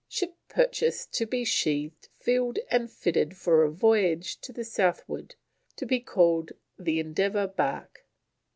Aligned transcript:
Ship 0.09 0.33
purchased 0.49 1.13
to 1.13 1.27
be 1.27 1.43
sheathed, 1.45 2.07
filled, 2.11 2.57
and 2.71 2.89
fitted 2.89 3.37
for 3.37 3.61
a 3.61 3.69
voyage 3.69 4.39
to 4.41 4.51
the 4.51 4.63
southward. 4.65 5.35
To 5.75 5.85
be 5.85 5.99
called 5.99 6.53
The 6.79 6.99
Endeavour 6.99 7.45
Bark." 7.45 8.03